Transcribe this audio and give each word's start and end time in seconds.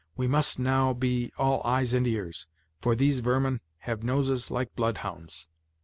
We 0.17 0.25
must 0.27 0.57
now 0.57 0.93
be 0.93 1.31
all 1.37 1.61
eyes 1.63 1.93
and 1.93 2.07
ears, 2.07 2.47
for 2.79 2.95
these 2.95 3.19
vermin 3.19 3.61
have 3.81 4.01
noses 4.03 4.49
like 4.49 4.75
bloodhounds." 4.75 5.47